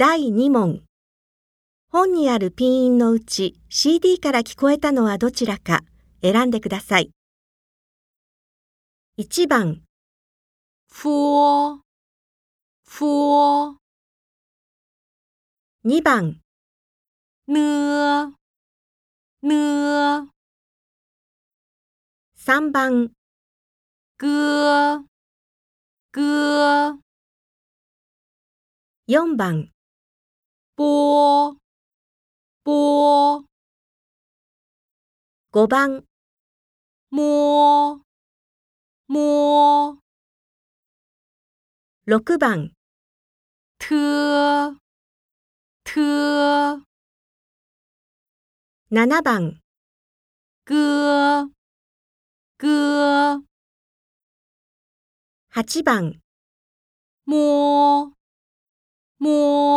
[0.00, 0.84] 第2問。
[1.90, 5.80] 本にあるピン音のうち CD から聞こえたのはどちらか
[6.22, 7.10] 選んでください。
[9.18, 9.82] 1番、
[10.88, 11.80] 说
[12.86, 13.76] 说
[15.84, 16.42] 2番、
[17.48, 18.36] 呢
[19.42, 20.28] 呢
[22.36, 23.10] 3番、
[24.16, 25.04] 歌
[26.12, 27.00] 歌
[29.08, 29.72] 4番、
[30.78, 31.58] 波
[32.62, 33.44] 波
[35.50, 36.04] 5番、
[37.10, 38.00] 摸
[39.08, 39.98] 摸
[42.06, 42.70] 6番、
[43.78, 44.78] 特
[45.82, 46.84] 特
[48.92, 49.60] 7番、
[50.64, 51.50] 歌
[52.56, 53.42] 歌
[55.50, 56.20] 8番、
[57.24, 58.14] 摸
[59.18, 59.67] 摸